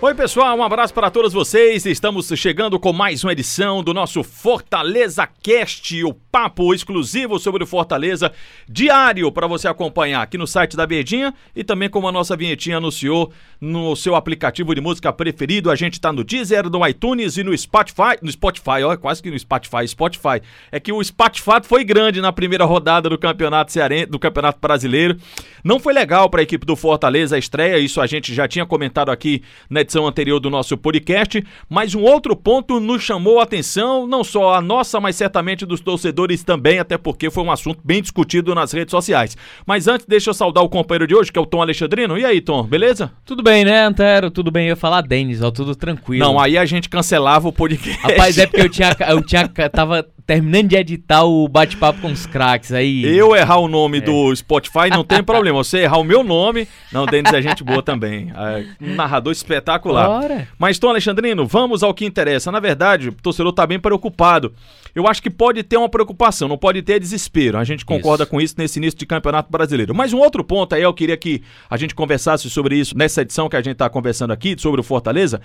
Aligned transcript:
Oi, 0.00 0.14
pessoal, 0.14 0.56
um 0.56 0.62
abraço 0.62 0.94
para 0.94 1.10
todos 1.10 1.32
vocês. 1.32 1.84
Estamos 1.84 2.28
chegando 2.36 2.78
com 2.78 2.92
mais 2.92 3.24
uma 3.24 3.32
edição 3.32 3.82
do 3.82 3.92
nosso 3.92 4.22
Fortaleza 4.22 5.26
Cast, 5.42 6.04
o 6.04 6.14
papo 6.14 6.72
exclusivo 6.72 7.36
sobre 7.40 7.64
o 7.64 7.66
Fortaleza, 7.66 8.30
diário 8.68 9.32
para 9.32 9.48
você 9.48 9.66
acompanhar 9.66 10.22
aqui 10.22 10.38
no 10.38 10.46
site 10.46 10.76
da 10.76 10.86
Verdinha 10.86 11.34
e 11.54 11.64
também 11.64 11.90
como 11.90 12.06
a 12.06 12.12
nossa 12.12 12.36
vinhetinha 12.36 12.76
anunciou 12.76 13.32
no 13.60 13.96
seu 13.96 14.14
aplicativo 14.14 14.72
de 14.72 14.80
música 14.80 15.12
preferido. 15.12 15.68
A 15.68 15.74
gente 15.74 15.94
está 15.94 16.12
no 16.12 16.22
Deezer, 16.22 16.70
no 16.70 16.86
iTunes 16.86 17.36
e 17.36 17.42
no 17.42 17.56
Spotify. 17.58 18.18
No 18.22 18.30
Spotify, 18.30 18.84
ó, 18.84 18.96
quase 18.96 19.20
que 19.20 19.32
no 19.32 19.38
Spotify, 19.38 19.88
Spotify. 19.88 20.40
É 20.70 20.78
que 20.78 20.92
o 20.92 21.02
Spotify 21.02 21.60
foi 21.64 21.82
grande 21.82 22.20
na 22.20 22.32
primeira 22.32 22.64
rodada 22.64 23.10
do 23.10 23.18
Campeonato 23.18 23.72
do 24.08 24.18
Campeonato 24.20 24.60
Brasileiro. 24.60 25.18
Não 25.64 25.80
foi 25.80 25.92
legal 25.92 26.30
para 26.30 26.38
a 26.40 26.44
equipe 26.44 26.64
do 26.64 26.76
Fortaleza 26.76 27.34
a 27.34 27.38
estreia, 27.38 27.78
isso 27.78 28.00
a 28.00 28.06
gente 28.06 28.32
já 28.32 28.46
tinha 28.46 28.64
comentado 28.64 29.10
aqui 29.10 29.42
na 29.68 29.87
edição 29.88 30.06
anterior 30.06 30.38
do 30.38 30.50
nosso 30.50 30.76
podcast, 30.76 31.42
mas 31.68 31.94
um 31.94 32.02
outro 32.02 32.36
ponto 32.36 32.78
nos 32.78 33.02
chamou 33.02 33.40
a 33.40 33.44
atenção, 33.44 34.06
não 34.06 34.22
só 34.22 34.54
a 34.54 34.60
nossa, 34.60 35.00
mas 35.00 35.16
certamente 35.16 35.64
dos 35.64 35.80
torcedores 35.80 36.44
também, 36.44 36.78
até 36.78 36.98
porque 36.98 37.30
foi 37.30 37.42
um 37.42 37.50
assunto 37.50 37.80
bem 37.82 38.02
discutido 38.02 38.54
nas 38.54 38.70
redes 38.72 38.90
sociais. 38.90 39.36
Mas 39.66 39.88
antes, 39.88 40.06
deixa 40.06 40.30
eu 40.30 40.34
saudar 40.34 40.62
o 40.62 40.68
companheiro 40.68 41.06
de 41.06 41.14
hoje, 41.14 41.32
que 41.32 41.38
é 41.38 41.42
o 41.42 41.46
Tom 41.46 41.62
Alexandrino. 41.62 42.18
E 42.18 42.24
aí, 42.24 42.40
Tom, 42.40 42.62
beleza? 42.64 43.10
Tudo 43.24 43.42
bem, 43.42 43.64
né, 43.64 43.84
Antero? 43.84 44.30
Tudo 44.30 44.50
bem, 44.50 44.66
eu 44.66 44.70
ia 44.70 44.76
falar 44.76 45.00
Denis, 45.00 45.42
ó, 45.42 45.50
tudo 45.50 45.74
tranquilo. 45.74 46.24
Não, 46.24 46.38
aí 46.38 46.58
a 46.58 46.66
gente 46.66 46.88
cancelava 46.88 47.48
o 47.48 47.52
podcast. 47.52 48.00
Rapaz, 48.02 48.36
é 48.36 48.46
porque 48.46 48.60
eu 48.60 48.68
tinha, 48.68 48.94
eu 49.08 49.22
tinha, 49.22 49.48
tava 49.70 50.06
terminando 50.28 50.68
de 50.68 50.76
editar 50.76 51.24
o 51.24 51.48
bate-papo 51.48 52.02
com 52.02 52.12
os 52.12 52.26
craques 52.26 52.70
aí. 52.70 53.02
Eu 53.02 53.34
errar 53.34 53.60
o 53.60 53.66
nome 53.66 53.96
é. 53.96 54.00
do 54.02 54.36
Spotify 54.36 54.90
não 54.90 55.02
tem 55.02 55.24
problema. 55.24 55.64
Você 55.64 55.78
errar 55.78 55.96
o 55.96 56.04
meu 56.04 56.22
nome, 56.22 56.68
não, 56.92 57.06
Denis 57.06 57.32
é 57.32 57.40
gente 57.40 57.64
boa 57.64 57.82
também. 57.82 58.30
É 58.36 58.66
um 58.84 58.94
narrador 58.94 59.32
espetacular. 59.32 60.06
Ora. 60.06 60.46
Mas, 60.58 60.78
Tom 60.78 60.90
Alexandrino, 60.90 61.46
vamos 61.46 61.82
ao 61.82 61.94
que 61.94 62.04
interessa. 62.04 62.52
Na 62.52 62.60
verdade, 62.60 63.08
o 63.08 63.12
torcedor 63.12 63.48
está 63.48 63.66
bem 63.66 63.80
preocupado. 63.80 64.52
Eu 64.94 65.08
acho 65.08 65.22
que 65.22 65.30
pode 65.30 65.62
ter 65.62 65.78
uma 65.78 65.88
preocupação, 65.88 66.46
não 66.46 66.58
pode 66.58 66.82
ter 66.82 67.00
desespero. 67.00 67.56
A 67.56 67.64
gente 67.64 67.86
concorda 67.86 68.24
isso. 68.24 68.30
com 68.30 68.38
isso 68.38 68.54
nesse 68.58 68.78
início 68.78 68.98
de 68.98 69.06
campeonato 69.06 69.50
brasileiro. 69.50 69.94
Mas 69.94 70.12
um 70.12 70.18
outro 70.18 70.44
ponto 70.44 70.74
aí, 70.74 70.82
eu 70.82 70.92
queria 70.92 71.16
que 71.16 71.42
a 71.70 71.78
gente 71.78 71.94
conversasse 71.94 72.50
sobre 72.50 72.76
isso 72.76 72.94
nessa 72.94 73.22
edição 73.22 73.48
que 73.48 73.56
a 73.56 73.62
gente 73.62 73.72
está 73.72 73.88
conversando 73.88 74.34
aqui, 74.34 74.54
sobre 74.58 74.78
o 74.78 74.84
Fortaleza, 74.84 75.40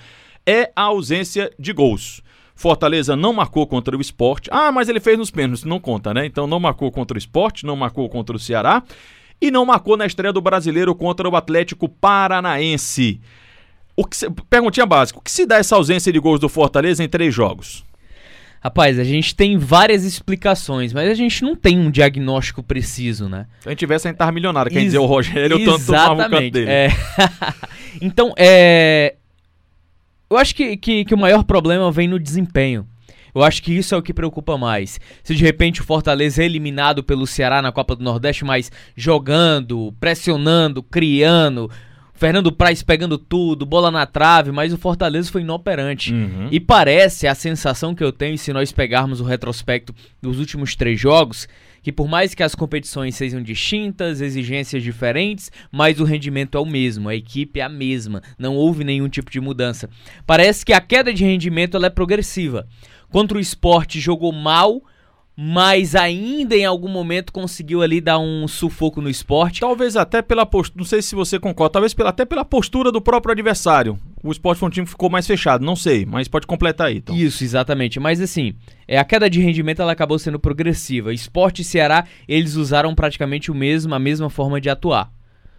é 0.45 0.73
a 0.75 0.81
ausência 0.81 1.49
de 1.57 1.71
gols. 1.71 2.21
Fortaleza 2.55 3.15
não 3.15 3.33
marcou 3.33 3.65
contra 3.65 3.97
o 3.97 4.01
esporte. 4.01 4.49
Ah, 4.51 4.71
mas 4.71 4.89
ele 4.89 4.99
fez 4.99 5.17
nos 5.17 5.31
pênaltis, 5.31 5.63
não 5.63 5.79
conta, 5.79 6.13
né? 6.13 6.25
Então 6.25 6.47
não 6.47 6.59
marcou 6.59 6.91
contra 6.91 7.15
o 7.15 7.17
esporte, 7.17 7.65
não 7.65 7.75
marcou 7.75 8.07
contra 8.09 8.35
o 8.35 8.39
Ceará 8.39 8.83
e 9.41 9.51
não 9.51 9.65
marcou 9.65 9.97
na 9.97 10.05
estreia 10.05 10.31
do 10.31 10.41
brasileiro 10.41 10.95
contra 10.95 11.27
o 11.27 11.35
Atlético 11.35 11.89
Paranaense. 11.89 13.19
O 13.95 14.05
que 14.05 14.15
se... 14.15 14.29
Perguntinha 14.49 14.85
básica: 14.85 15.19
o 15.19 15.21
que 15.21 15.31
se 15.31 15.45
dá 15.45 15.57
essa 15.57 15.75
ausência 15.75 16.11
de 16.11 16.19
gols 16.19 16.39
do 16.39 16.47
Fortaleza 16.47 17.03
em 17.03 17.09
três 17.09 17.33
jogos? 17.33 17.83
Rapaz, 18.63 18.97
a 18.97 19.03
gente 19.03 19.35
tem 19.35 19.57
várias 19.57 20.05
explicações, 20.05 20.93
mas 20.93 21.09
a 21.09 21.13
gente 21.13 21.43
não 21.43 21.53
tem 21.53 21.77
um 21.77 21.91
diagnóstico 21.91 22.63
preciso, 22.63 23.27
né? 23.27 23.45
Se 23.59 23.67
a 23.67 23.71
gente 23.71 23.79
tivesse, 23.79 24.07
a 24.07 24.11
gente 24.11 24.17
tava 24.17 24.31
milionário. 24.31 24.71
Quer 24.71 24.79
dizer, 24.79 24.99
o 24.99 25.05
Rogério, 25.05 25.59
eu 25.59 25.65
tanto 25.65 25.85
tomava 25.85 26.13
o 26.13 26.29
canto 26.29 26.49
dele. 26.49 26.69
É... 26.69 26.87
então, 28.01 28.33
é... 28.37 29.15
Eu 30.33 30.37
acho 30.37 30.55
que, 30.55 30.75
que, 30.75 31.05
que 31.05 31.13
o 31.13 31.17
maior 31.17 31.43
problema 31.43 31.91
vem 31.91 32.07
no 32.07 32.19
desempenho. 32.19 32.87
Eu 33.35 33.43
acho 33.43 33.61
que 33.61 33.71
isso 33.71 33.93
é 33.93 33.97
o 33.97 34.01
que 34.01 34.13
preocupa 34.13 34.57
mais. 34.57 34.99
Se 35.23 35.35
de 35.35 35.43
repente 35.43 35.81
o 35.81 35.83
Fortaleza 35.83 36.41
é 36.41 36.45
eliminado 36.45 37.03
pelo 37.03 37.27
Ceará 37.27 37.61
na 37.61 37.71
Copa 37.71 37.95
do 37.95 38.03
Nordeste, 38.03 38.43
mas 38.43 38.71
jogando, 38.95 39.93
pressionando, 39.99 40.81
criando, 40.81 41.69
Fernando 42.13 42.51
Praz 42.51 42.81
pegando 42.81 43.17
tudo, 43.17 43.65
bola 43.65 43.91
na 43.91 44.05
trave, 44.05 44.51
mas 44.51 44.73
o 44.73 44.77
Fortaleza 44.77 45.31
foi 45.31 45.41
inoperante. 45.41 46.13
Uhum. 46.13 46.47
E 46.51 46.59
parece 46.59 47.27
a 47.27 47.35
sensação 47.35 47.93
que 47.93 48.03
eu 48.03 48.11
tenho, 48.11 48.37
se 48.37 48.53
nós 48.53 48.71
pegarmos 48.71 49.19
o 49.19 49.23
retrospecto 49.23 49.93
dos 50.21 50.39
últimos 50.39 50.75
três 50.75 50.99
jogos, 50.99 51.47
que 51.83 51.91
por 51.91 52.07
mais 52.07 52.33
que 52.33 52.41
as 52.41 52.55
competições 52.55 53.15
sejam 53.15 53.43
distintas, 53.43 54.21
exigências 54.21 54.81
diferentes, 54.81 55.51
mas 55.71 55.99
o 55.99 56.05
rendimento 56.05 56.57
é 56.57 56.61
o 56.61 56.65
mesmo, 56.65 57.09
a 57.09 57.15
equipe 57.15 57.59
é 57.59 57.63
a 57.63 57.69
mesma, 57.69 58.23
não 58.39 58.55
houve 58.55 58.83
nenhum 58.83 59.09
tipo 59.09 59.29
de 59.29 59.41
mudança. 59.41 59.89
Parece 60.25 60.65
que 60.65 60.73
a 60.73 60.81
queda 60.81 61.13
de 61.13 61.25
rendimento 61.25 61.77
é 61.83 61.89
progressiva. 61.89 62.67
Contra 63.11 63.37
o 63.37 63.41
esporte 63.41 63.99
jogou 63.99 64.31
mal, 64.31 64.81
mas 65.35 65.95
ainda 65.95 66.55
em 66.55 66.65
algum 66.65 66.87
momento 66.87 67.33
conseguiu 67.33 67.81
ali 67.81 67.99
dar 67.99 68.19
um 68.19 68.47
sufoco 68.47 69.01
no 69.01 69.09
esporte. 69.09 69.61
Talvez 69.61 69.95
até 69.95 70.21
pela 70.21 70.45
postura, 70.45 70.79
não 70.79 70.85
sei 70.85 71.01
se 71.01 71.15
você 71.15 71.39
concorda, 71.39 71.73
talvez 71.73 71.93
pela, 71.93 72.09
até 72.09 72.23
pela 72.23 72.45
postura 72.45 72.91
do 72.91 73.01
próprio 73.01 73.31
adversário. 73.31 73.97
O 74.23 74.31
esporte 74.31 74.59
foi 74.59 74.67
um 74.67 74.71
time 74.71 74.85
que 74.85 74.91
ficou 74.91 75.09
mais 75.09 75.25
fechado, 75.25 75.65
não 75.65 75.75
sei, 75.75 76.05
mas 76.05 76.27
pode 76.27 76.47
completar 76.47 76.87
aí. 76.87 76.97
Então. 76.97 77.15
Isso, 77.15 77.43
exatamente. 77.43 77.99
Mas 77.99 78.21
assim, 78.21 78.53
é, 78.87 78.97
a 78.97 79.03
queda 79.03 79.29
de 79.29 79.41
rendimento 79.41 79.81
ela 79.81 79.91
acabou 79.91 80.19
sendo 80.19 80.39
progressiva. 80.39 81.13
Esporte 81.13 81.61
e 81.61 81.65
Ceará, 81.65 82.05
eles 82.27 82.55
usaram 82.55 82.93
praticamente 82.93 83.51
o 83.51 83.55
mesmo, 83.55 83.93
a 83.95 83.99
mesma 83.99 84.29
forma 84.29 84.61
de 84.61 84.69
atuar. 84.69 85.11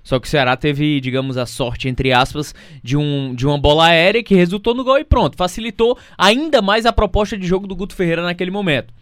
Só 0.04 0.20
que 0.20 0.26
o 0.26 0.30
Ceará 0.30 0.54
teve, 0.54 1.00
digamos, 1.00 1.38
a 1.38 1.46
sorte, 1.46 1.88
entre 1.88 2.12
aspas, 2.12 2.54
de, 2.82 2.94
um, 2.94 3.34
de 3.34 3.46
uma 3.46 3.58
bola 3.58 3.86
aérea 3.86 4.22
que 4.22 4.34
resultou 4.34 4.74
no 4.74 4.84
gol 4.84 4.98
e 4.98 5.04
pronto. 5.04 5.36
Facilitou 5.36 5.98
ainda 6.16 6.60
mais 6.60 6.84
a 6.84 6.92
proposta 6.92 7.38
de 7.38 7.46
jogo 7.46 7.66
do 7.66 7.74
Guto 7.74 7.94
Ferreira 7.94 8.22
naquele 8.22 8.50
momento. 8.50 8.92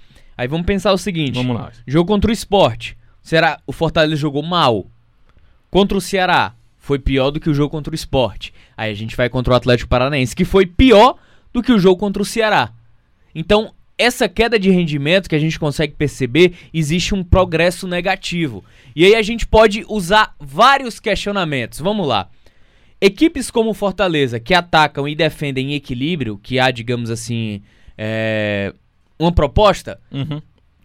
Aí 0.43 0.49
vamos 0.49 0.67
pensar 0.67 0.93
o 0.93 0.99
seguinte: 0.99 1.37
vamos 1.37 1.55
lá. 1.55 1.71
Jogo 1.87 2.09
contra 2.09 2.29
o 2.29 2.33
esporte. 2.33 2.99
Será 3.23 3.61
o 3.65 3.73
Fortaleza 3.73 4.17
jogou 4.17 4.43
mal. 4.43 4.87
Contra 5.71 5.97
o 5.97 6.01
Ceará, 6.01 6.53
foi 6.79 6.99
pior 6.99 7.31
do 7.31 7.39
que 7.39 7.49
o 7.49 7.55
jogo 7.55 7.71
contra 7.71 7.93
o 7.93 7.95
esporte. 7.95 8.53
Aí 8.77 8.91
a 8.91 8.95
gente 8.95 9.15
vai 9.15 9.29
contra 9.29 9.53
o 9.53 9.57
Atlético 9.57 9.89
Paranaense, 9.89 10.35
que 10.35 10.45
foi 10.45 10.67
pior 10.67 11.15
do 11.53 11.63
que 11.63 11.71
o 11.71 11.79
jogo 11.79 11.97
contra 11.97 12.21
o 12.21 12.27
Ceará. 12.27 12.73
Então, 13.33 13.73
essa 13.97 14.29
queda 14.29 14.59
de 14.59 14.69
rendimento 14.69 15.29
que 15.29 15.37
a 15.37 15.39
gente 15.39 15.61
consegue 15.61 15.95
perceber, 15.95 16.55
existe 16.75 17.15
um 17.15 17.23
progresso 17.23 17.87
negativo. 17.87 18.65
E 18.97 19.05
aí 19.05 19.15
a 19.15 19.23
gente 19.23 19.47
pode 19.47 19.85
usar 19.89 20.35
vários 20.41 20.99
questionamentos. 20.99 21.79
Vamos 21.79 22.05
lá. 22.05 22.29
Equipes 23.01 23.49
como 23.49 23.73
Fortaleza, 23.75 24.41
que 24.41 24.55
atacam 24.55 25.07
e 25.07 25.15
defendem 25.15 25.71
em 25.71 25.75
equilíbrio, 25.75 26.37
que 26.37 26.59
há, 26.59 26.73
digamos 26.73 27.11
assim, 27.11 27.63
é, 27.97 28.75
uma 29.23 29.33
proposta, 29.33 30.01
uhum. 30.11 30.41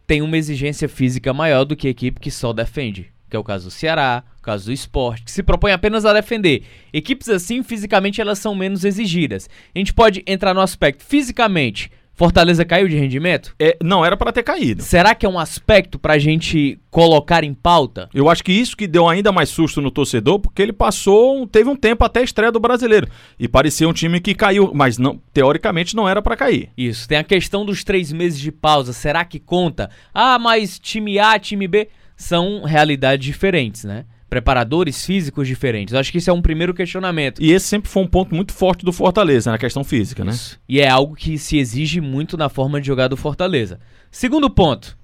tem 0.05 0.21
uma 0.21 0.37
exigência 0.37 0.87
física 0.87 1.33
maior 1.33 1.65
do 1.65 1.75
que 1.75 1.87
a 1.87 1.91
equipe 1.91 2.19
que 2.19 2.31
só 2.31 2.53
defende. 2.53 3.11
Que 3.29 3.35
é 3.35 3.39
o 3.39 3.43
caso 3.43 3.65
do 3.65 3.71
Ceará, 3.71 4.23
o 4.39 4.41
caso 4.41 4.67
do 4.67 4.71
esporte, 4.71 5.23
que 5.23 5.31
se 5.31 5.43
propõe 5.43 5.73
apenas 5.73 6.05
a 6.05 6.13
defender. 6.13 6.63
Equipes 6.93 7.27
assim, 7.27 7.61
fisicamente, 7.61 8.21
elas 8.21 8.39
são 8.39 8.55
menos 8.55 8.85
exigidas. 8.85 9.49
A 9.75 9.77
gente 9.77 9.93
pode 9.93 10.23
entrar 10.25 10.53
no 10.53 10.61
aspecto 10.61 11.03
fisicamente. 11.03 11.91
Fortaleza 12.17 12.65
caiu 12.65 12.87
de 12.87 12.97
rendimento? 12.97 13.53
É, 13.59 13.77
não 13.79 14.03
era 14.03 14.17
para 14.17 14.31
ter 14.31 14.41
caído. 14.41 14.81
Será 14.81 15.13
que 15.13 15.23
é 15.23 15.29
um 15.29 15.37
aspecto 15.37 15.99
pra 15.99 16.17
gente 16.17 16.79
colocar 16.89 17.43
em 17.43 17.53
pauta? 17.53 18.09
Eu 18.11 18.27
acho 18.27 18.43
que 18.43 18.51
isso 18.51 18.75
que 18.75 18.87
deu 18.87 19.07
ainda 19.07 19.31
mais 19.31 19.49
susto 19.49 19.79
no 19.79 19.91
torcedor, 19.91 20.39
porque 20.39 20.63
ele 20.63 20.73
passou, 20.73 21.45
teve 21.45 21.69
um 21.69 21.75
tempo 21.75 22.03
até 22.03 22.21
a 22.21 22.23
estreia 22.23 22.51
do 22.51 22.59
brasileiro. 22.59 23.07
E 23.39 23.47
parecia 23.47 23.87
um 23.87 23.93
time 23.93 24.19
que 24.19 24.33
caiu, 24.33 24.71
mas 24.73 24.97
não, 24.97 25.21
teoricamente 25.31 25.95
não 25.95 26.09
era 26.09 26.19
para 26.19 26.35
cair. 26.35 26.71
Isso, 26.75 27.07
tem 27.07 27.19
a 27.19 27.23
questão 27.23 27.63
dos 27.63 27.83
três 27.83 28.11
meses 28.11 28.39
de 28.39 28.51
pausa. 28.51 28.93
Será 28.93 29.23
que 29.23 29.39
conta? 29.39 29.87
Ah, 30.11 30.39
mas 30.39 30.79
time 30.79 31.19
A, 31.19 31.37
time 31.37 31.67
B 31.67 31.87
são 32.15 32.63
realidades 32.63 33.23
diferentes, 33.23 33.83
né? 33.83 34.05
Preparadores 34.29 35.05
físicos 35.05 35.47
diferentes. 35.47 35.93
Acho 35.93 36.11
que 36.11 36.17
isso 36.17 36.29
é 36.29 36.33
um 36.33 36.41
primeiro 36.41 36.73
questionamento. 36.73 37.41
E 37.41 37.51
esse 37.51 37.67
sempre 37.67 37.89
foi 37.89 38.03
um 38.03 38.07
ponto 38.07 38.35
muito 38.35 38.53
forte 38.53 38.83
do 38.83 38.91
Fortaleza, 38.91 39.51
na 39.51 39.57
questão 39.57 39.83
física, 39.83 40.23
né? 40.23 40.31
Isso. 40.31 40.59
E 40.67 40.79
é 40.79 40.89
algo 40.89 41.15
que 41.15 41.37
se 41.37 41.57
exige 41.57 42.01
muito 42.01 42.37
na 42.37 42.49
forma 42.49 42.81
de 42.81 42.87
jogar 42.87 43.07
do 43.07 43.17
Fortaleza. 43.17 43.79
Segundo 44.11 44.49
ponto, 44.49 44.97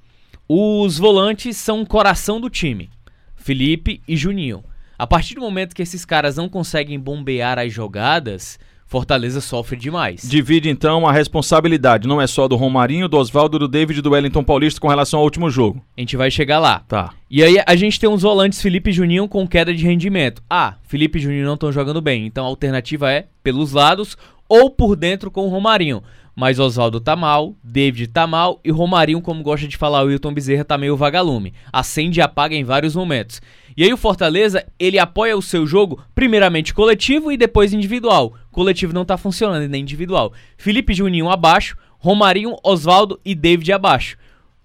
os 0.47 0.97
volantes 0.97 1.57
são 1.57 1.81
o 1.81 1.87
coração 1.87 2.39
do 2.39 2.49
time. 2.49 2.89
Felipe 3.35 4.01
e 4.07 4.15
Juninho. 4.15 4.63
A 4.97 5.07
partir 5.07 5.35
do 5.35 5.41
momento 5.41 5.75
que 5.75 5.81
esses 5.81 6.05
caras 6.05 6.37
não 6.37 6.47
conseguem 6.47 6.99
bombear 6.99 7.59
as 7.59 7.73
jogadas, 7.73 8.59
Fortaleza 8.85 9.41
sofre 9.41 9.75
demais. 9.75 10.21
Divide 10.29 10.69
então 10.69 11.07
a 11.07 11.11
responsabilidade, 11.11 12.07
não 12.07 12.21
é 12.21 12.27
só 12.27 12.47
do 12.47 12.55
Romarinho, 12.55 13.07
do 13.07 13.17
Oswaldo, 13.17 13.59
do 13.59 13.67
David 13.67 14.01
do 14.01 14.11
Wellington 14.11 14.43
Paulista 14.43 14.79
com 14.79 14.87
relação 14.87 15.19
ao 15.19 15.23
último 15.23 15.49
jogo. 15.49 15.83
A 15.97 16.01
gente 16.01 16.15
vai 16.15 16.29
chegar 16.29 16.59
lá. 16.59 16.83
Tá. 16.87 17.13
E 17.29 17.43
aí 17.43 17.57
a 17.65 17.75
gente 17.75 17.99
tem 17.99 18.09
uns 18.09 18.21
volantes 18.21 18.61
Felipe 18.61 18.91
e 18.91 18.93
Juninho 18.93 19.27
com 19.27 19.47
queda 19.47 19.73
de 19.73 19.83
rendimento. 19.83 20.43
Ah, 20.49 20.75
Felipe 20.83 21.17
e 21.17 21.21
Juninho 21.21 21.45
não 21.45 21.55
estão 21.55 21.71
jogando 21.71 22.01
bem, 22.01 22.25
então 22.25 22.45
a 22.45 22.49
alternativa 22.49 23.11
é 23.11 23.25
pelos 23.41 23.71
lados 23.71 24.17
ou 24.47 24.69
por 24.69 24.95
dentro 24.95 25.31
com 25.31 25.47
o 25.47 25.49
Romarinho. 25.49 26.03
Mas 26.35 26.59
Oswaldo 26.59 26.99
tá 26.99 27.15
mal, 27.15 27.55
David 27.63 28.07
tá 28.07 28.25
mal 28.25 28.59
e 28.63 28.71
Romarinho, 28.71 29.21
como 29.21 29.43
gosta 29.43 29.67
de 29.67 29.77
falar 29.77 30.03
o 30.03 30.07
Wilton 30.07 30.33
Bezerra, 30.33 30.65
tá 30.65 30.77
meio 30.77 30.97
vagalume. 30.97 31.53
Acende 31.71 32.19
e 32.19 32.21
apaga 32.21 32.55
em 32.55 32.63
vários 32.63 32.95
momentos. 32.95 33.39
E 33.77 33.83
aí 33.83 33.93
o 33.93 33.97
Fortaleza, 33.97 34.65
ele 34.79 34.97
apoia 34.97 35.37
o 35.37 35.41
seu 35.41 35.65
jogo, 35.67 36.03
primeiramente 36.15 36.73
coletivo 36.73 37.31
e 37.31 37.37
depois 37.37 37.73
individual. 37.73 38.33
Coletivo 38.51 38.93
não 38.93 39.05
tá 39.05 39.17
funcionando, 39.17 39.67
nem 39.67 39.81
individual. 39.81 40.33
Felipe 40.57 40.93
Juninho 40.93 41.29
abaixo, 41.29 41.77
Romarinho, 41.99 42.55
Oswaldo 42.63 43.19
e 43.23 43.35
David 43.35 43.71
abaixo. 43.71 44.17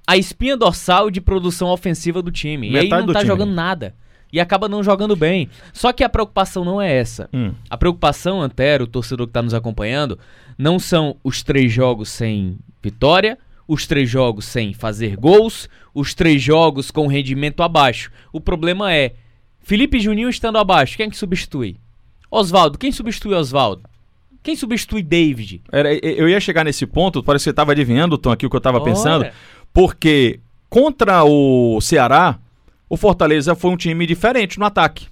A 0.06 0.16
espinha 0.16 0.56
dorsal 0.56 1.10
de 1.10 1.20
produção 1.20 1.68
ofensiva 1.68 2.22
do 2.22 2.32
time. 2.32 2.70
Metade 2.70 2.88
e 2.88 2.94
aí 2.94 3.00
não 3.00 3.12
tá 3.12 3.20
time. 3.20 3.28
jogando 3.28 3.52
nada. 3.52 3.94
E 4.32 4.38
acaba 4.38 4.68
não 4.68 4.82
jogando 4.82 5.16
bem. 5.16 5.48
Só 5.72 5.92
que 5.92 6.04
a 6.04 6.08
preocupação 6.08 6.64
não 6.64 6.80
é 6.80 6.92
essa. 6.92 7.28
Hum. 7.32 7.52
A 7.70 7.76
preocupação, 7.76 8.42
Antero, 8.42 8.84
o 8.84 8.88
torcedor 8.88 9.26
que 9.26 9.32
tá 9.32 9.42
nos 9.42 9.54
acompanhando, 9.54 10.18
não 10.56 10.78
são 10.78 11.16
os 11.24 11.42
três 11.42 11.72
jogos 11.72 12.08
sem 12.10 12.58
vitória, 12.82 13.38
os 13.66 13.86
três 13.86 14.08
jogos 14.08 14.46
sem 14.46 14.72
fazer 14.72 15.16
gols, 15.16 15.68
os 15.94 16.14
três 16.14 16.42
jogos 16.42 16.90
com 16.90 17.06
rendimento 17.06 17.62
abaixo. 17.62 18.10
O 18.32 18.40
problema 18.40 18.92
é 18.92 19.14
Felipe 19.60 20.00
Juninho 20.00 20.30
estando 20.30 20.56
abaixo, 20.56 20.96
quem 20.96 21.06
é 21.06 21.10
que 21.10 21.16
substitui? 21.16 21.76
Oswaldo, 22.30 22.78
quem 22.78 22.90
substitui 22.90 23.34
Oswaldo? 23.34 23.82
Quem 24.42 24.56
substitui 24.56 25.02
David? 25.02 25.60
Era, 25.70 25.92
eu 25.94 26.28
ia 26.28 26.40
chegar 26.40 26.64
nesse 26.64 26.86
ponto, 26.86 27.22
parece 27.22 27.42
que 27.42 27.44
você 27.44 27.50
estava 27.50 27.72
adivinhando, 27.72 28.16
Tom, 28.16 28.30
aqui 28.30 28.46
o 28.46 28.50
que 28.50 28.56
eu 28.56 28.58
estava 28.58 28.80
pensando, 28.80 29.26
porque 29.72 30.40
contra 30.70 31.24
o 31.24 31.80
Ceará, 31.82 32.38
o 32.88 32.96
Fortaleza 32.96 33.54
foi 33.54 33.70
um 33.70 33.76
time 33.76 34.06
diferente 34.06 34.58
no 34.58 34.64
ataque. 34.64 35.06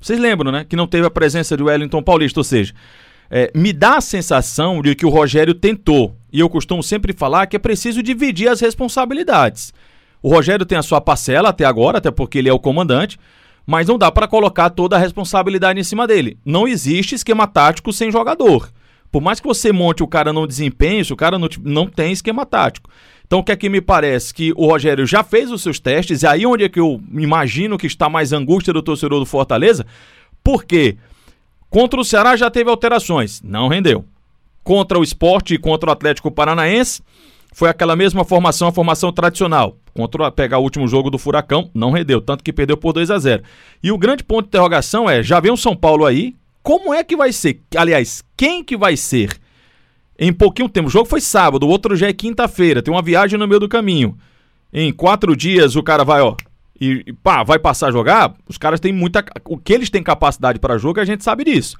Vocês 0.00 0.18
lembram, 0.18 0.50
né? 0.50 0.66
Que 0.68 0.76
não 0.76 0.86
teve 0.86 1.06
a 1.06 1.10
presença 1.10 1.56
de 1.56 1.62
Wellington 1.62 2.02
Paulista, 2.02 2.40
ou 2.40 2.44
seja, 2.44 2.74
é, 3.30 3.50
me 3.54 3.72
dá 3.72 3.96
a 3.96 4.00
sensação 4.00 4.82
de 4.82 4.94
que 4.94 5.06
o 5.06 5.08
Rogério 5.08 5.54
tentou, 5.54 6.16
e 6.32 6.40
eu 6.40 6.48
costumo 6.48 6.82
sempre 6.82 7.12
falar 7.12 7.46
que 7.46 7.56
é 7.56 7.58
preciso 7.58 8.02
dividir 8.02 8.48
as 8.48 8.60
responsabilidades. 8.60 9.72
O 10.22 10.28
Rogério 10.28 10.66
tem 10.66 10.78
a 10.78 10.82
sua 10.82 11.00
parcela 11.00 11.48
até 11.48 11.64
agora, 11.64 11.98
até 11.98 12.10
porque 12.10 12.38
ele 12.38 12.48
é 12.48 12.52
o 12.52 12.58
comandante, 12.58 13.18
mas 13.66 13.86
não 13.86 13.96
dá 13.96 14.10
para 14.10 14.28
colocar 14.28 14.70
toda 14.70 14.96
a 14.96 14.98
responsabilidade 14.98 15.78
em 15.80 15.84
cima 15.84 16.06
dele. 16.06 16.36
Não 16.44 16.66
existe 16.66 17.14
esquema 17.14 17.46
tático 17.46 17.92
sem 17.92 18.10
jogador. 18.10 18.70
Por 19.10 19.20
mais 19.20 19.40
que 19.40 19.46
você 19.46 19.72
monte 19.72 20.02
o 20.02 20.08
cara 20.08 20.32
não 20.32 20.46
desempenho, 20.46 21.04
se 21.04 21.12
o 21.12 21.16
cara 21.16 21.38
não, 21.38 21.48
não 21.62 21.86
tem 21.86 22.12
esquema 22.12 22.46
tático. 22.46 22.90
Então 23.32 23.40
o 23.40 23.42
que 23.42 23.52
é 23.52 23.56
que 23.56 23.70
me 23.70 23.80
parece? 23.80 24.34
Que 24.34 24.52
o 24.54 24.66
Rogério 24.66 25.06
já 25.06 25.24
fez 25.24 25.50
os 25.50 25.62
seus 25.62 25.80
testes, 25.80 26.22
e 26.22 26.26
aí 26.26 26.44
onde 26.44 26.64
é 26.64 26.68
que 26.68 26.78
eu 26.78 27.00
imagino 27.14 27.78
que 27.78 27.86
está 27.86 28.06
mais 28.06 28.30
angústia 28.30 28.74
do 28.74 28.82
torcedor 28.82 29.18
do 29.20 29.24
Fortaleza, 29.24 29.86
porque 30.44 30.98
contra 31.70 31.98
o 31.98 32.04
Ceará 32.04 32.36
já 32.36 32.50
teve 32.50 32.68
alterações, 32.68 33.40
não 33.42 33.68
rendeu. 33.68 34.04
Contra 34.62 34.98
o 34.98 35.02
esporte 35.02 35.54
e 35.54 35.58
contra 35.58 35.88
o 35.88 35.92
Atlético 35.94 36.30
Paranaense, 36.30 37.00
foi 37.54 37.70
aquela 37.70 37.96
mesma 37.96 38.22
formação, 38.22 38.68
a 38.68 38.72
formação 38.72 39.10
tradicional. 39.10 39.78
Contra 39.94 40.30
pegar 40.30 40.58
o 40.58 40.62
último 40.62 40.86
jogo 40.86 41.08
do 41.08 41.16
Furacão, 41.16 41.70
não 41.72 41.90
rendeu, 41.90 42.20
tanto 42.20 42.44
que 42.44 42.52
perdeu 42.52 42.76
por 42.76 42.92
2 42.92 43.10
a 43.10 43.18
0 43.18 43.42
E 43.82 43.90
o 43.90 43.96
grande 43.96 44.22
ponto 44.22 44.42
de 44.42 44.48
interrogação 44.48 45.08
é: 45.08 45.22
já 45.22 45.40
vem 45.40 45.50
o 45.50 45.56
São 45.56 45.74
Paulo 45.74 46.04
aí, 46.04 46.36
como 46.62 46.92
é 46.92 47.02
que 47.02 47.16
vai 47.16 47.32
ser? 47.32 47.62
Aliás, 47.74 48.22
quem 48.36 48.62
que 48.62 48.76
vai 48.76 48.94
ser? 48.94 49.40
Em 50.18 50.32
pouquinho 50.32 50.68
tempo, 50.68 50.88
o 50.88 50.90
jogo 50.90 51.08
foi 51.08 51.20
sábado, 51.20 51.66
o 51.66 51.68
outro 51.68 51.96
já 51.96 52.08
é 52.08 52.12
quinta-feira, 52.12 52.82
tem 52.82 52.92
uma 52.92 53.02
viagem 53.02 53.38
no 53.38 53.48
meio 53.48 53.60
do 53.60 53.68
caminho. 53.68 54.16
Em 54.72 54.92
quatro 54.92 55.36
dias 55.36 55.76
o 55.76 55.82
cara 55.82 56.04
vai, 56.04 56.20
ó, 56.20 56.36
e 56.80 57.04
e, 57.06 57.12
pá, 57.12 57.44
vai 57.44 57.58
passar 57.58 57.88
a 57.88 57.92
jogar. 57.92 58.34
Os 58.48 58.58
caras 58.58 58.80
têm 58.80 58.92
muita. 58.92 59.24
O 59.44 59.56
que 59.56 59.72
eles 59.72 59.88
têm 59.88 60.02
capacidade 60.02 60.58
para 60.58 60.78
jogo, 60.78 60.98
a 60.98 61.04
gente 61.04 61.22
sabe 61.22 61.44
disso. 61.44 61.76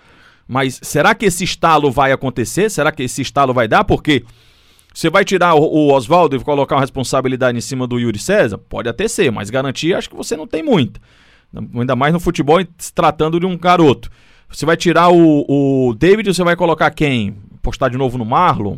Mas 0.46 0.79
será 0.82 1.14
que 1.14 1.26
esse 1.26 1.43
estalo 1.43 1.90
vai 1.90 2.12
acontecer? 2.12 2.70
Será 2.70 2.93
que 2.93 3.02
esse 3.02 3.20
estalo 3.20 3.52
vai 3.52 3.67
dar? 3.67 3.84
Porque 3.84 4.25
você 4.94 5.11
vai 5.11 5.25
tirar 5.25 5.55
o, 5.55 5.62
o 5.62 5.93
Oswaldo 5.93 6.37
e 6.37 6.40
colocar 6.40 6.76
uma 6.76 6.81
responsabilidade 6.82 7.58
em 7.58 7.61
cima 7.61 7.87
do 7.87 7.99
Yuri 7.99 8.19
César? 8.19 8.58
Pode 8.58 8.88
até 8.88 9.08
ser, 9.08 9.32
mas 9.32 9.50
garantia 9.50 9.99
acho 9.99 10.08
que 10.08 10.17
você 10.17 10.37
não 10.37 10.46
tem 10.46 10.62
muita. 10.62 11.00
Ainda 11.75 11.96
mais 11.96 12.12
no 12.12 12.20
futebol, 12.20 12.61
se 12.79 12.93
tratando 12.93 13.40
de 13.40 13.46
um 13.46 13.58
garoto. 13.58 14.11
Você 14.49 14.64
vai 14.67 14.76
tirar 14.76 15.08
o, 15.08 15.44
o 15.88 15.94
David, 15.94 16.32
você 16.32 16.44
vai 16.44 16.55
colocar 16.55 16.90
quem? 16.90 17.37
Postar 17.73 17.89
de 17.89 17.97
novo 17.97 18.19
no 18.19 18.25
Marlon? 18.25 18.77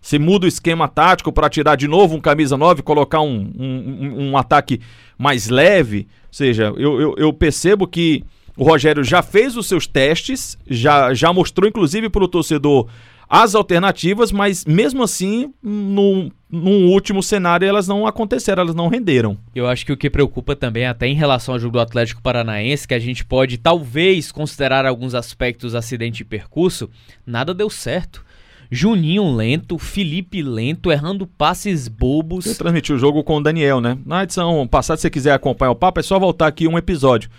Você 0.00 0.18
muda 0.18 0.44
o 0.44 0.48
esquema 0.48 0.88
tático 0.88 1.32
para 1.32 1.48
tirar 1.48 1.76
de 1.76 1.86
novo 1.86 2.16
um 2.16 2.20
camisa 2.20 2.56
9 2.56 2.80
e 2.80 2.82
colocar 2.82 3.20
um, 3.20 3.50
um, 3.56 3.64
um- 3.66 4.30
um 4.30 4.36
ataque 4.36 4.80
mais 5.16 5.48
leve? 5.48 6.08
Ou 6.24 6.28
seja, 6.32 6.64
eu, 6.76 7.00
eu, 7.00 7.14
eu 7.16 7.32
percebo 7.32 7.86
que 7.86 8.24
o 8.56 8.64
Rogério 8.64 9.02
já 9.04 9.22
fez 9.22 9.56
os 9.56 9.66
seus 9.66 9.86
testes, 9.86 10.58
já, 10.68 11.14
já 11.14 11.32
mostrou 11.32 11.68
inclusive 11.68 12.08
para 12.10 12.24
o 12.24 12.28
torcedor 12.28 12.88
as 13.28 13.54
alternativas, 13.54 14.30
mas 14.30 14.64
mesmo 14.64 15.02
assim, 15.02 15.52
no, 15.62 16.30
num 16.50 16.86
último 16.88 17.22
cenário, 17.22 17.66
elas 17.66 17.88
não 17.88 18.06
aconteceram, 18.06 18.62
elas 18.62 18.74
não 18.74 18.88
renderam. 18.88 19.36
Eu 19.54 19.66
acho 19.66 19.84
que 19.84 19.92
o 19.92 19.96
que 19.96 20.10
preocupa 20.10 20.54
também, 20.54 20.86
até 20.86 21.06
em 21.06 21.14
relação 21.14 21.54
ao 21.54 21.60
jogo 21.60 21.72
do 21.72 21.80
Atlético 21.80 22.22
Paranaense, 22.22 22.86
que 22.86 22.94
a 22.94 22.98
gente 22.98 23.24
pode 23.24 23.58
talvez 23.58 24.30
considerar 24.30 24.86
alguns 24.86 25.14
aspectos 25.14 25.74
acidente 25.74 26.18
de 26.18 26.24
percurso, 26.24 26.88
nada 27.26 27.52
deu 27.54 27.68
certo. 27.70 28.24
Juninho 28.70 29.34
lento, 29.34 29.78
Felipe 29.78 30.42
lento, 30.42 30.90
errando 30.90 31.26
passes 31.26 31.86
Eu 31.86 31.92
bobos. 31.92 32.56
transmiti 32.56 32.92
o 32.92 32.98
jogo 32.98 33.22
com 33.22 33.36
o 33.36 33.42
Daniel, 33.42 33.80
né? 33.80 33.98
Na 34.04 34.24
edição 34.24 34.66
passada, 34.66 34.96
se 34.96 35.02
você 35.02 35.10
quiser 35.10 35.32
acompanhar 35.32 35.70
o 35.70 35.76
papo, 35.76 36.00
é 36.00 36.02
só 36.02 36.18
voltar 36.18 36.46
aqui 36.46 36.66
um 36.66 36.78
episódio. 36.78 37.30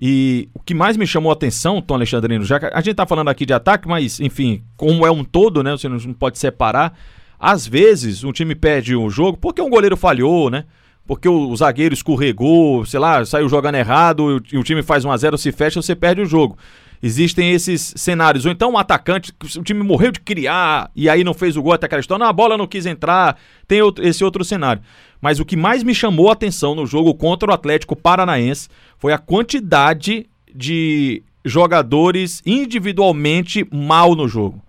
E 0.00 0.48
o 0.52 0.60
que 0.60 0.74
mais 0.74 0.96
me 0.96 1.06
chamou 1.06 1.30
a 1.30 1.32
atenção, 1.32 1.80
Tom 1.80 1.94
Alexandrino, 1.94 2.44
já 2.44 2.60
que 2.60 2.66
a 2.66 2.80
gente 2.80 2.94
tá 2.96 3.06
falando 3.06 3.28
aqui 3.28 3.46
de 3.46 3.52
ataque, 3.54 3.88
mas 3.88 4.20
enfim, 4.20 4.62
como 4.76 5.06
é 5.06 5.10
um 5.10 5.24
todo, 5.24 5.62
né? 5.62 5.72
Você 5.72 5.88
não 5.88 5.98
pode 6.12 6.38
separar. 6.38 6.92
Às 7.38 7.66
vezes, 7.66 8.22
um 8.24 8.32
time 8.32 8.54
perde 8.54 8.94
o 8.94 9.08
jogo 9.08 9.38
porque 9.38 9.60
um 9.62 9.70
goleiro 9.70 9.96
falhou, 9.96 10.50
né? 10.50 10.64
Porque 11.06 11.28
o 11.28 11.54
zagueiro 11.56 11.94
escorregou, 11.94 12.84
sei 12.84 12.98
lá, 12.98 13.24
saiu 13.24 13.48
jogando 13.48 13.76
errado 13.76 14.42
e 14.52 14.58
o- 14.58 14.64
time 14.64 14.82
faz 14.82 15.04
1 15.04 15.10
a 15.12 15.16
0 15.16 15.38
se 15.38 15.52
fecha, 15.52 15.80
você 15.80 15.94
perde 15.94 16.20
o 16.20 16.26
jogo. 16.26 16.58
Existem 17.02 17.52
esses 17.52 17.92
cenários. 17.96 18.46
Ou 18.46 18.52
então 18.52 18.72
um 18.72 18.78
atacante, 18.78 19.32
o 19.56 19.62
time 19.62 19.82
morreu 19.82 20.10
de 20.12 20.20
criar 20.20 20.90
e 20.94 21.08
aí 21.08 21.22
não 21.22 21.34
fez 21.34 21.56
o 21.56 21.62
gol 21.62 21.72
até 21.72 21.86
aquela 21.86 22.00
história. 22.00 22.22
Não, 22.24 22.30
a 22.30 22.32
bola 22.32 22.56
não 22.56 22.66
quis 22.66 22.86
entrar. 22.86 23.38
Tem 23.68 23.82
outro- 23.82 24.06
esse 24.06 24.24
outro 24.24 24.44
cenário. 24.44 24.82
Mas 25.20 25.40
o 25.40 25.44
que 25.44 25.56
mais 25.56 25.82
me 25.82 25.94
chamou 25.94 26.28
a 26.30 26.32
atenção 26.32 26.74
no 26.74 26.86
jogo 26.86 27.14
contra 27.14 27.50
o 27.50 27.54
Atlético 27.54 27.96
Paranaense 27.96 28.68
foi 28.98 29.12
a 29.12 29.18
quantidade 29.18 30.26
de 30.54 31.22
jogadores 31.44 32.42
individualmente 32.44 33.66
mal 33.72 34.14
no 34.14 34.26
jogo. 34.28 34.62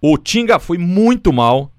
O 0.00 0.16
Tinga 0.16 0.58
foi 0.58 0.78
muito 0.78 1.32
mal. 1.32 1.70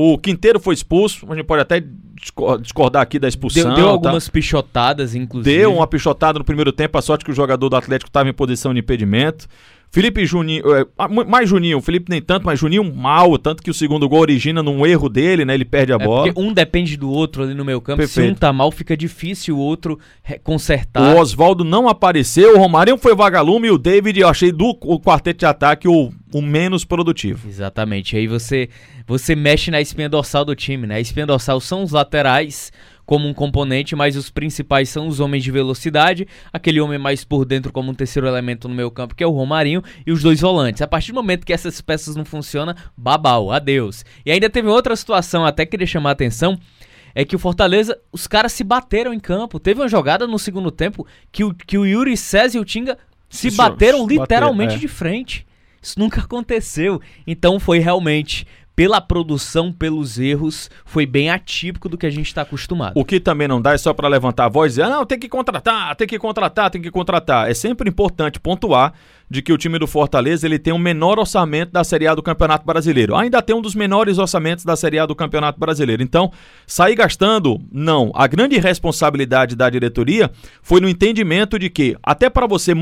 O 0.00 0.16
Quinteiro 0.16 0.60
foi 0.60 0.74
expulso. 0.74 1.26
A 1.28 1.34
gente 1.34 1.44
pode 1.44 1.60
até 1.60 1.82
discor- 2.14 2.60
discordar 2.60 3.02
aqui 3.02 3.18
da 3.18 3.26
expulsão. 3.26 3.64
Deu, 3.64 3.74
deu 3.74 3.84
tá? 3.86 3.90
algumas 3.90 4.28
pichotadas, 4.28 5.12
inclusive. 5.12 5.56
Deu 5.56 5.74
uma 5.74 5.88
pichotada 5.88 6.38
no 6.38 6.44
primeiro 6.44 6.70
tempo, 6.70 6.96
a 6.96 7.02
sorte 7.02 7.24
que 7.24 7.32
o 7.32 7.34
jogador 7.34 7.68
do 7.68 7.74
Atlético 7.74 8.08
estava 8.08 8.28
em 8.28 8.32
posição 8.32 8.72
de 8.72 8.78
impedimento. 8.78 9.48
Felipe 9.90 10.26
Juninho, 10.26 10.74
é, 10.76 10.84
ah, 10.98 11.08
mais 11.08 11.48
Juninho, 11.48 11.80
Felipe 11.80 12.10
nem 12.10 12.20
tanto, 12.20 12.44
mas 12.44 12.58
Juninho 12.60 12.84
mal, 12.94 13.38
tanto 13.38 13.62
que 13.62 13.70
o 13.70 13.74
segundo 13.74 14.06
gol 14.08 14.20
origina 14.20 14.62
num 14.62 14.84
erro 14.86 15.08
dele, 15.08 15.44
né? 15.44 15.54
Ele 15.54 15.64
perde 15.64 15.92
a 15.92 15.96
É 15.96 15.98
bola. 15.98 16.24
porque 16.26 16.40
um 16.40 16.52
depende 16.52 16.96
do 16.96 17.10
outro 17.10 17.42
ali 17.42 17.54
no 17.54 17.64
meio 17.64 17.80
campo. 17.80 18.02
Se 18.02 18.14
Perfeito. 18.14 18.32
um 18.36 18.38
tá 18.38 18.52
mal, 18.52 18.70
fica 18.70 18.96
difícil 18.96 19.56
o 19.56 19.60
outro 19.60 19.98
re- 20.22 20.36
O 20.36 20.40
consertar. 20.40 21.16
Oswaldo 21.16 21.64
não 21.64 21.88
apareceu, 21.88 22.54
o 22.54 22.58
Romarinho 22.58 22.98
foi 22.98 23.14
vagalume 23.14 23.68
e 23.68 23.70
o 23.70 23.78
David 23.78 24.20
eu 24.20 24.28
achei 24.28 24.52
do 24.52 24.76
o 24.82 25.00
quarteto 25.00 25.38
de 25.40 25.46
ataque 25.46 25.88
o, 25.88 26.10
o 26.34 26.42
menos 26.42 26.84
produtivo. 26.84 27.48
Exatamente. 27.48 28.16
Aí 28.16 28.26
você 28.26 28.68
você 29.06 29.34
mexe 29.34 29.70
na 29.70 29.80
espinha 29.80 30.08
dorsal 30.08 30.44
do 30.44 30.54
time, 30.54 30.86
né? 30.86 30.96
A 30.96 31.00
espinha 31.00 31.24
dorsal 31.26 31.60
são 31.60 31.82
os 31.82 31.92
laterais 31.92 32.70
como 33.08 33.26
um 33.26 33.32
componente, 33.32 33.96
mas 33.96 34.16
os 34.16 34.28
principais 34.28 34.90
são 34.90 35.08
os 35.08 35.18
homens 35.18 35.42
de 35.42 35.50
velocidade, 35.50 36.28
aquele 36.52 36.78
homem 36.78 36.98
mais 36.98 37.24
por 37.24 37.46
dentro 37.46 37.72
como 37.72 37.90
um 37.90 37.94
terceiro 37.94 38.28
elemento 38.28 38.68
no 38.68 38.74
meio 38.74 38.90
campo, 38.90 39.14
que 39.14 39.24
é 39.24 39.26
o 39.26 39.30
Romarinho, 39.30 39.82
e 40.06 40.12
os 40.12 40.22
dois 40.22 40.42
volantes. 40.42 40.82
A 40.82 40.86
partir 40.86 41.12
do 41.12 41.14
momento 41.14 41.46
que 41.46 41.54
essas 41.54 41.80
peças 41.80 42.14
não 42.14 42.26
funcionam, 42.26 42.74
babau, 42.94 43.50
adeus. 43.50 44.04
E 44.26 44.30
ainda 44.30 44.50
teve 44.50 44.68
outra 44.68 44.94
situação, 44.94 45.46
até 45.46 45.64
queria 45.64 45.86
chamar 45.86 46.10
a 46.10 46.12
atenção, 46.12 46.60
é 47.14 47.24
que 47.24 47.34
o 47.34 47.38
Fortaleza, 47.38 47.98
os 48.12 48.26
caras 48.26 48.52
se 48.52 48.62
bateram 48.62 49.14
em 49.14 49.18
campo. 49.18 49.58
Teve 49.58 49.80
uma 49.80 49.88
jogada 49.88 50.26
no 50.26 50.38
segundo 50.38 50.70
tempo 50.70 51.06
que 51.32 51.44
o, 51.44 51.54
que 51.54 51.78
o 51.78 51.86
Yuri 51.86 52.14
César 52.14 52.58
e 52.58 52.60
o 52.60 52.64
Tinga 52.64 52.98
se 53.30 53.50
bateram, 53.52 54.06
literalmente 54.06 54.74
é. 54.74 54.78
de 54.78 54.86
frente. 54.86 55.46
Isso 55.80 55.98
nunca 55.98 56.20
aconteceu. 56.20 57.00
Então 57.26 57.58
foi 57.58 57.78
realmente, 57.78 58.46
pela 58.78 59.00
produção, 59.00 59.72
pelos 59.72 60.20
erros, 60.20 60.70
foi 60.84 61.04
bem 61.04 61.30
atípico 61.30 61.88
do 61.88 61.98
que 61.98 62.06
a 62.06 62.10
gente 62.10 62.26
está 62.26 62.42
acostumado. 62.42 62.92
O 62.94 63.04
que 63.04 63.18
também 63.18 63.48
não 63.48 63.60
dá 63.60 63.72
é 63.72 63.76
só 63.76 63.92
para 63.92 64.06
levantar 64.06 64.44
a 64.44 64.48
voz 64.48 64.70
e 64.70 64.74
dizer, 64.74 64.82
ah, 64.84 64.88
não, 64.88 65.04
tem 65.04 65.18
que 65.18 65.28
contratar, 65.28 65.96
tem 65.96 66.06
que 66.06 66.16
contratar, 66.16 66.70
tem 66.70 66.80
que 66.80 66.88
contratar. 66.88 67.50
É 67.50 67.54
sempre 67.54 67.90
importante 67.90 68.38
pontuar 68.38 68.94
de 69.30 69.42
que 69.42 69.52
o 69.52 69.58
time 69.58 69.78
do 69.78 69.86
Fortaleza 69.86 70.46
ele 70.46 70.58
tem 70.58 70.72
o 70.72 70.78
menor 70.78 71.18
orçamento 71.18 71.72
da 71.72 71.84
Série 71.84 72.06
A 72.06 72.14
do 72.14 72.22
Campeonato 72.22 72.64
Brasileiro. 72.64 73.14
Ainda 73.14 73.42
tem 73.42 73.54
um 73.54 73.60
dos 73.60 73.74
menores 73.74 74.18
orçamentos 74.18 74.64
da 74.64 74.76
Série 74.76 74.98
A 74.98 75.06
do 75.06 75.14
Campeonato 75.14 75.60
Brasileiro. 75.60 76.02
Então, 76.02 76.32
sair 76.66 76.94
gastando, 76.94 77.60
não. 77.70 78.10
A 78.14 78.26
grande 78.26 78.58
responsabilidade 78.58 79.54
da 79.54 79.68
diretoria 79.68 80.30
foi 80.62 80.80
no 80.80 80.88
entendimento 80.88 81.58
de 81.58 81.68
que, 81.68 81.96
até 82.02 82.30
para 82.30 82.46
você 82.46 82.72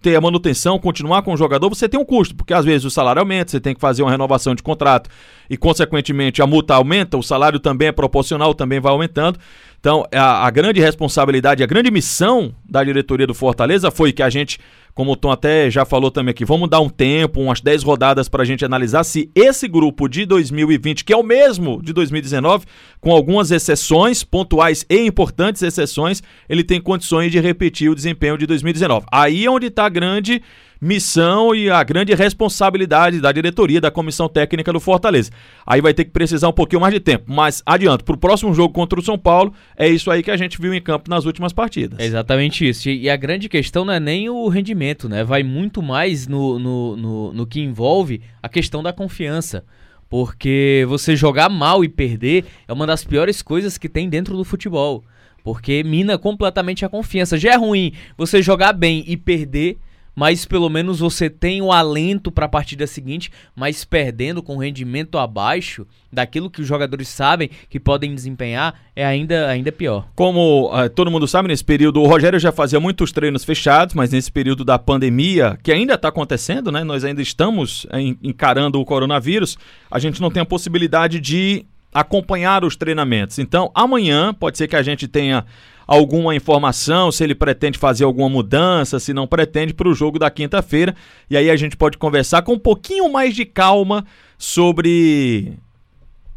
ter 0.00 0.16
a 0.16 0.20
manutenção, 0.20 0.78
continuar 0.78 1.22
com 1.22 1.34
o 1.34 1.36
jogador, 1.36 1.68
você 1.68 1.88
tem 1.88 2.00
um 2.00 2.04
custo, 2.04 2.34
porque 2.34 2.54
às 2.54 2.64
vezes 2.64 2.84
o 2.84 2.90
salário 2.90 3.20
aumenta, 3.20 3.50
você 3.50 3.60
tem 3.60 3.74
que 3.74 3.80
fazer 3.80 4.02
uma 4.02 4.10
renovação 4.10 4.54
de 4.54 4.62
contrato 4.62 5.10
e, 5.50 5.56
consequentemente, 5.56 6.40
a 6.40 6.46
multa 6.46 6.74
aumenta, 6.74 7.18
o 7.18 7.22
salário 7.22 7.58
também 7.58 7.88
é 7.88 7.92
proporcional, 7.92 8.54
também 8.54 8.80
vai 8.80 8.92
aumentando. 8.92 9.38
Então, 9.80 10.04
a, 10.12 10.46
a 10.46 10.50
grande 10.50 10.78
responsabilidade, 10.78 11.62
a 11.62 11.66
grande 11.66 11.90
missão 11.90 12.54
da 12.68 12.84
diretoria 12.84 13.26
do 13.26 13.34
Fortaleza 13.34 13.90
foi 13.90 14.12
que 14.12 14.22
a 14.22 14.28
gente 14.28 14.60
como 14.94 15.12
o 15.12 15.16
Tom 15.16 15.30
até 15.30 15.70
já 15.70 15.84
falou 15.84 16.10
também 16.10 16.32
aqui, 16.32 16.44
vamos 16.44 16.68
dar 16.68 16.80
um 16.80 16.88
tempo, 16.88 17.40
umas 17.40 17.60
10 17.60 17.82
rodadas 17.82 18.28
para 18.28 18.42
a 18.42 18.44
gente 18.44 18.64
analisar 18.64 19.04
se 19.04 19.30
esse 19.34 19.68
grupo 19.68 20.08
de 20.08 20.26
2020, 20.26 21.04
que 21.04 21.12
é 21.12 21.16
o 21.16 21.22
mesmo 21.22 21.80
de 21.82 21.92
2019, 21.92 22.66
com 23.00 23.12
algumas 23.12 23.50
exceções, 23.50 24.24
pontuais 24.24 24.84
e 24.88 25.06
importantes 25.06 25.62
exceções, 25.62 26.22
ele 26.48 26.64
tem 26.64 26.80
condições 26.80 27.30
de 27.32 27.40
repetir 27.40 27.90
o 27.90 27.94
desempenho 27.94 28.36
de 28.36 28.46
2019. 28.46 29.06
Aí 29.10 29.46
é 29.46 29.50
onde 29.50 29.68
está 29.68 29.86
a 29.86 29.88
grande 29.88 30.42
missão 30.80 31.54
e 31.54 31.68
a 31.68 31.82
grande 31.82 32.14
responsabilidade 32.14 33.20
da 33.20 33.30
diretoria, 33.30 33.80
da 33.80 33.90
comissão 33.90 34.28
técnica 34.28 34.72
do 34.72 34.80
Fortaleza. 34.80 35.30
Aí 35.66 35.80
vai 35.80 35.92
ter 35.92 36.04
que 36.04 36.10
precisar 36.10 36.48
um 36.48 36.52
pouquinho 36.52 36.80
mais 36.80 36.94
de 36.94 37.00
tempo, 37.00 37.24
mas 37.26 37.62
adianto, 37.66 38.04
para 38.04 38.14
o 38.14 38.18
próximo 38.18 38.54
jogo 38.54 38.72
contra 38.72 38.98
o 38.98 39.02
São 39.02 39.18
Paulo, 39.18 39.52
é 39.76 39.88
isso 39.88 40.10
aí 40.10 40.22
que 40.22 40.30
a 40.30 40.36
gente 40.36 40.60
viu 40.60 40.72
em 40.72 40.80
campo 40.80 41.10
nas 41.10 41.26
últimas 41.26 41.52
partidas. 41.52 41.98
É 41.98 42.04
exatamente 42.04 42.66
isso. 42.66 42.88
E 42.88 43.10
a 43.10 43.16
grande 43.16 43.48
questão 43.48 43.84
não 43.84 43.92
é 43.92 44.00
nem 44.00 44.30
o 44.30 44.48
rendimento, 44.48 45.08
né? 45.08 45.22
Vai 45.22 45.42
muito 45.42 45.82
mais 45.82 46.26
no, 46.26 46.58
no, 46.58 46.96
no, 46.96 47.32
no 47.32 47.46
que 47.46 47.60
envolve 47.60 48.22
a 48.42 48.48
questão 48.48 48.82
da 48.82 48.92
confiança. 48.92 49.64
Porque 50.08 50.84
você 50.88 51.14
jogar 51.14 51.48
mal 51.48 51.84
e 51.84 51.88
perder 51.88 52.44
é 52.66 52.72
uma 52.72 52.84
das 52.84 53.04
piores 53.04 53.42
coisas 53.42 53.78
que 53.78 53.88
tem 53.88 54.08
dentro 54.08 54.36
do 54.36 54.44
futebol. 54.44 55.04
Porque 55.44 55.84
mina 55.84 56.18
completamente 56.18 56.84
a 56.84 56.88
confiança. 56.88 57.38
Já 57.38 57.52
é 57.52 57.56
ruim 57.56 57.92
você 58.16 58.42
jogar 58.42 58.72
bem 58.72 59.04
e 59.06 59.16
perder 59.16 59.78
mas 60.20 60.44
pelo 60.44 60.68
menos 60.68 61.00
você 61.00 61.30
tem 61.30 61.62
o 61.62 61.72
alento 61.72 62.30
para 62.30 62.44
a 62.44 62.48
partida 62.48 62.86
seguinte, 62.86 63.32
mas 63.56 63.86
perdendo 63.86 64.42
com 64.42 64.58
rendimento 64.58 65.16
abaixo 65.16 65.86
daquilo 66.12 66.50
que 66.50 66.60
os 66.60 66.68
jogadores 66.68 67.08
sabem 67.08 67.48
que 67.70 67.80
podem 67.80 68.14
desempenhar, 68.14 68.74
é 68.94 69.02
ainda, 69.02 69.48
ainda 69.48 69.72
pior. 69.72 70.08
Como 70.14 70.70
uh, 70.74 70.90
todo 70.90 71.10
mundo 71.10 71.26
sabe, 71.26 71.48
nesse 71.48 71.64
período 71.64 72.02
o 72.02 72.06
Rogério 72.06 72.38
já 72.38 72.52
fazia 72.52 72.78
muitos 72.78 73.12
treinos 73.12 73.44
fechados, 73.44 73.94
mas 73.94 74.12
nesse 74.12 74.30
período 74.30 74.62
da 74.62 74.78
pandemia, 74.78 75.58
que 75.62 75.72
ainda 75.72 75.94
está 75.94 76.08
acontecendo, 76.08 76.70
né? 76.70 76.84
Nós 76.84 77.02
ainda 77.02 77.22
estamos 77.22 77.86
encarando 78.22 78.78
o 78.78 78.84
coronavírus, 78.84 79.56
a 79.90 79.98
gente 79.98 80.20
não 80.20 80.30
tem 80.30 80.42
a 80.42 80.46
possibilidade 80.46 81.18
de 81.18 81.64
acompanhar 81.94 82.62
os 82.62 82.76
treinamentos. 82.76 83.38
Então, 83.38 83.70
amanhã 83.74 84.34
pode 84.34 84.58
ser 84.58 84.68
que 84.68 84.76
a 84.76 84.82
gente 84.82 85.08
tenha 85.08 85.46
alguma 85.90 86.36
informação, 86.36 87.10
se 87.10 87.24
ele 87.24 87.34
pretende 87.34 87.76
fazer 87.76 88.04
alguma 88.04 88.28
mudança, 88.28 89.00
se 89.00 89.12
não 89.12 89.26
pretende 89.26 89.74
para 89.74 89.88
o 89.88 89.92
jogo 89.92 90.20
da 90.20 90.30
quinta-feira. 90.30 90.94
E 91.28 91.36
aí 91.36 91.50
a 91.50 91.56
gente 91.56 91.76
pode 91.76 91.98
conversar 91.98 92.42
com 92.42 92.52
um 92.52 92.58
pouquinho 92.58 93.10
mais 93.10 93.34
de 93.34 93.44
calma 93.44 94.06
sobre 94.38 95.58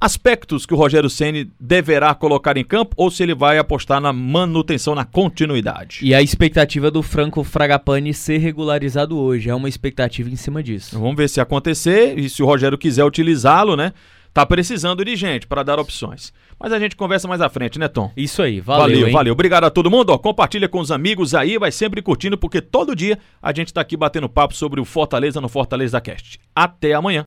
aspectos 0.02 0.66
que 0.66 0.74
o 0.74 0.78
Rogério 0.78 1.08
Ceni 1.08 1.52
deverá 1.60 2.16
colocar 2.16 2.58
em 2.58 2.64
campo 2.64 2.96
ou 2.98 3.12
se 3.12 3.22
ele 3.22 3.36
vai 3.36 3.60
apostar 3.60 4.02
na 4.02 4.12
manutenção, 4.12 4.96
na 4.96 5.06
continuidade. 5.06 6.00
E 6.02 6.16
a 6.16 6.22
expectativa 6.22 6.90
do 6.90 7.04
Franco 7.04 7.44
Fragapane 7.44 8.12
ser 8.12 8.40
regularizado 8.40 9.16
hoje, 9.20 9.52
é 9.52 9.56
uma 9.56 9.70
expectativa 9.70 10.32
em 10.32 10.36
cima 10.36 10.64
disso. 10.64 11.00
Vamos 11.00 11.16
ver 11.16 11.30
se 11.30 11.40
acontecer 11.40 12.18
e 12.18 12.28
se 12.28 12.42
o 12.42 12.46
Rogério 12.48 12.76
quiser 12.76 13.06
utilizá-lo, 13.06 13.76
né? 13.76 13.94
Tá 14.34 14.48
precisando 14.48 15.06
de 15.06 15.16
gente 15.16 15.46
para 15.46 15.62
dar 15.62 15.80
opções. 15.80 16.34
Mas 16.60 16.74
a 16.74 16.80
gente 16.80 16.96
conversa 16.96 17.28
mais 17.28 17.40
à 17.40 17.50
frente, 17.50 17.78
né, 17.78 17.88
Tom? 17.88 18.12
Isso 18.18 18.42
aí, 18.42 18.60
valeu. 18.60 18.82
Valeu, 18.82 19.08
hein? 19.08 19.14
valeu. 19.14 19.34
Obrigado 19.34 19.66
a 19.66 19.70
todo 19.70 19.92
mundo. 19.92 20.10
Ó, 20.10 20.18
compartilha 20.18 20.68
com 20.68 20.80
os 20.80 20.92
amigos 20.92 21.36
aí, 21.36 21.58
vai 21.60 21.72
sempre 21.72 22.02
curtindo, 22.02 22.36
porque 22.36 22.60
todo 22.60 22.96
dia 22.96 23.20
a 23.40 23.54
gente 23.54 23.72
tá 23.72 23.82
aqui 23.82 23.96
batendo 23.96 24.28
papo 24.28 24.56
sobre 24.56 24.82
o 24.82 24.86
Fortaleza 24.86 25.40
no 25.40 25.48
Fortaleza 25.48 26.02
Cast. 26.02 26.40
Até 26.56 26.94
amanhã. 26.94 27.22